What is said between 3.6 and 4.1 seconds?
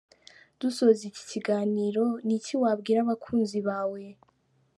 bawe?.